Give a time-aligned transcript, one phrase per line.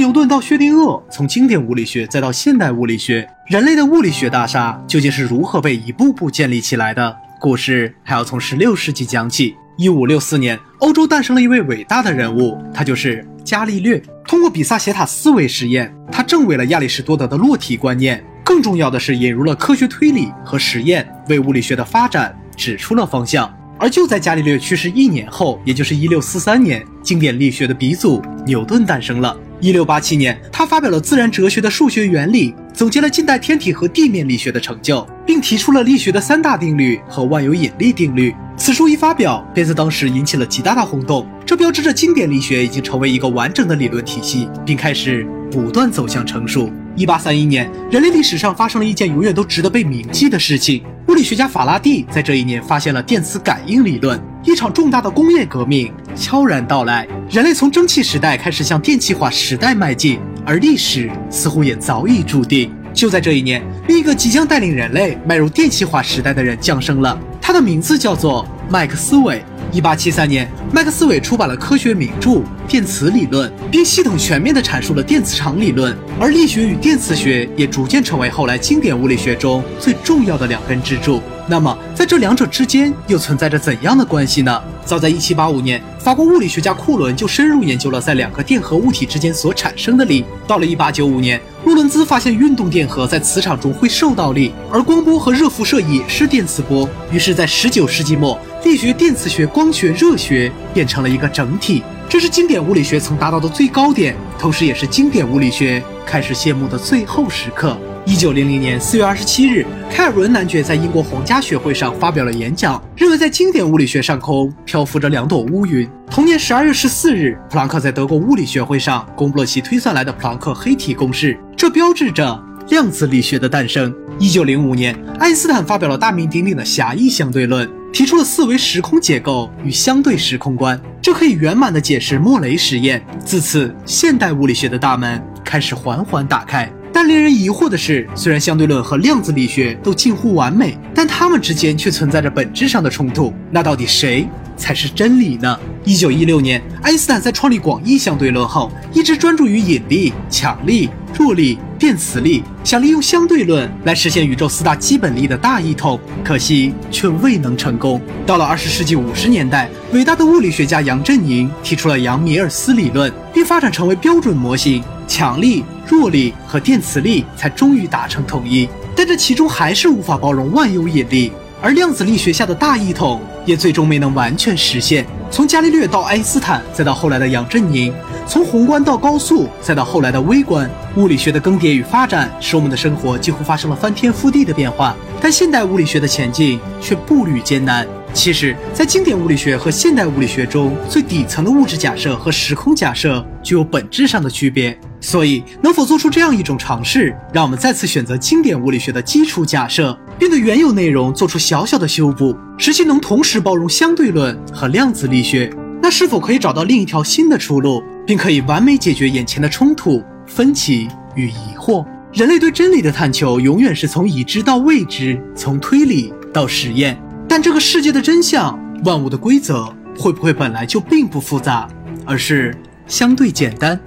[0.00, 7.14] 牛顿到薛定谔，从经典物理学再到现代物理学，人类的物理学大厦究竟是如何被一步步建立起来的？
[7.38, 9.54] 故事还要从十六世纪讲起。
[9.76, 14.02] 一五六四年，欧洲诞生了一位伟大的人物，他就是伽利略。
[14.26, 18.24] 通过比萨斜塔思维实验，他证伪了亚里士多德的落体观念。
[18.42, 23.54] 更重要的是，引入了科学推理和实验，为物理学的发展指出了方向。
[23.78, 29.36] 而就在伽利略去世一年后，也就是一六四三年，经典力学的鼻祖牛顿诞生了。
[29.60, 38.34] 一六八七年，他发表了自然哲学的数学原理，总结了近代天体和地面力学的成就，并提出了力学的三大定律和万有引力定律。
[38.56, 41.28] 此书一发表，便在当时引起了极大的轰动。
[41.44, 46.70] 这标志着经典力学已经成为一个完整的理论体系，并开始不断走向成熟。
[46.96, 54.18] 一八三一年，人类历史上发生了一件永远都值得被铭记的事情：物理学家法拉第在这一年发现了电磁感应理论。
[54.42, 62.70] 一场重大的工业革命悄然到来，人类从蒸汽时代开始向电气化时代迈进，而历史似乎也早已注定。
[62.92, 69.42] 就在这一年，另一个即将带领人类迈入电气化时代的人降生了，他的名字叫做麦克斯韦。
[69.72, 72.30] 一八七三年，麦克斯韦出版了科学名著
[72.68, 75.96] 《电磁理论》，并系统全面地阐述了电磁场理论。
[76.20, 81.22] 而力学与电磁学也逐渐成为后来经典物理学中最重要的两根支柱。
[81.50, 84.62] 那么，在这两者之间又存在着怎样的关系呢？
[84.84, 90.24] 早在1785年，法国物理学家库伦就深入研究了在两个电荷物体之间所产生的力。
[90.46, 96.88] 到了1895年，洛伦兹发现运动电荷在磁场中会受到力，而光波和热辐射也是电磁波。
[97.10, 101.82] 于是，在19世纪末，力学、电磁学、光学、热学变成了一个整体。
[102.08, 107.76] 这是经典物理学曾达到的最高点，同时也是经典物理学开始谢幕的最后时刻。
[108.10, 115.88] 一九零零年四月二十七日，开尔文男爵在英国皇家学会上发表了演讲，认为在经典物理学上空漂浮着两朵乌云。
[116.10, 122.36] 同年十二月十四日，普朗克在德国物理学会上公布了其推算来的普朗克黑体公式，这标志着
[122.70, 123.94] 量子力学的诞生。
[124.18, 133.00] 一九零五年，爱因斯坦发表了大名鼎鼎的狭义相对论，提出了四维时空结构与相对时空观，这可以圆满地解释莫雷实验。
[133.24, 136.68] 自此，现代物理学的大门开始缓缓打开。
[137.02, 143.32] 但令人疑惑的是，虽然相对论和量子力学都近乎完美，但它们之间却存在着本质上的冲突。
[143.50, 145.58] 那到底谁才是真理呢？
[145.82, 157.98] 一九一六年，爱因斯坦在创立广义相对论后，一直专注于引力、强力、弱力、电磁力，想利用相对论来实现宇宙四大基本力的大一统，可惜却未能成功。
[158.26, 165.64] 到了二十世纪五十年代，伟大的物理学家杨振宁提出了杨米尔斯理论，并发展成为标准模型，强力。
[165.88, 175.04] 弱力和电磁力才终于达成统一，但这其中还是无法包容万有引力，而量子力学下的大一统也最终没能完全实现。
[175.32, 177.92] 从伽利略到爱因斯坦，再到后来的杨振宁，
[178.24, 184.94] 从宏观到高速，再到后来的微观，物理学的更迭与发展，使我们的生活几乎发生了翻天覆地的变化。
[185.20, 187.84] 但现代物理学的前进却步履艰难。
[188.14, 194.78] 其实，在经典物理学和现代物理学中，最底层的物质假设和时空假设具有本质上的区别。
[195.00, 205.50] 所以，能否做出这样一种尝试，让我们再次选择经典物理学的基础假设，并对原有内容做出小小的修补，使其能同时包容相对论和量子力学？
[205.82, 211.84] 那是否可以找到另一条新的出路，并可以完美解决眼前的冲突、分歧与疑惑？
[212.12, 217.00] 人类对真理的探求，永远是从已知到未知，从推理到实验。
[217.26, 221.66] 但这个世界的真相，万物的规则，会不会本来就并不复杂，
[222.04, 222.54] 而是
[222.86, 223.80] 相对简单？